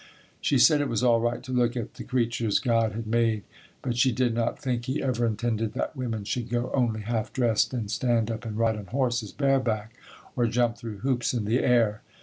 She 0.41 0.57
said 0.57 0.81
it 0.81 0.89
was 0.89 1.03
all 1.03 1.21
right 1.21 1.43
to 1.43 1.51
look 1.51 1.77
at 1.77 1.93
the 1.93 2.03
creatures 2.03 2.57
God 2.57 2.93
had 2.93 3.05
made 3.05 3.43
but 3.83 3.95
she 3.99 4.11
did 4.11 4.33
not 4.33 4.57
think 4.57 4.85
He 4.85 4.99
ever 4.99 5.27
intended 5.27 5.73
that 5.73 5.95
women 5.95 6.23
should 6.23 6.49
go 6.49 6.71
only 6.73 7.01
half 7.01 7.31
dressed 7.31 7.71
and 7.71 7.91
stand 7.91 8.31
up 8.31 8.43
and 8.43 8.57
ride 8.57 8.77
on 8.77 8.87
horses 8.87 9.31
bare 9.31 9.59
back, 9.59 9.93
or 10.35 10.47
jump 10.47 10.75
through 10.75 11.01
hoops 11.05 11.35
in 11.35 11.45
the 11.45 11.59
air. 11.59 12.01